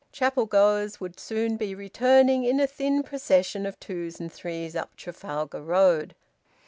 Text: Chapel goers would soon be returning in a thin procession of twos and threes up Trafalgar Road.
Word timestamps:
Chapel 0.11 0.47
goers 0.47 0.99
would 0.99 1.19
soon 1.19 1.57
be 1.57 1.75
returning 1.75 2.43
in 2.43 2.59
a 2.59 2.65
thin 2.65 3.03
procession 3.03 3.67
of 3.67 3.79
twos 3.79 4.19
and 4.19 4.33
threes 4.33 4.75
up 4.75 4.95
Trafalgar 4.95 5.61
Road. 5.61 6.15